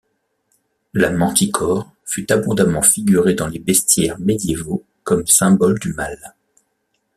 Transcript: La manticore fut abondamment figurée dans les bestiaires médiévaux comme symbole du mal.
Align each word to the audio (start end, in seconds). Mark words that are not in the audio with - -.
La 0.95 1.11
manticore 1.11 1.93
fut 2.05 2.31
abondamment 2.31 2.81
figurée 2.81 3.35
dans 3.35 3.45
les 3.45 3.59
bestiaires 3.59 4.19
médiévaux 4.19 4.83
comme 5.03 5.27
symbole 5.27 5.77
du 5.77 5.93
mal. 5.93 6.19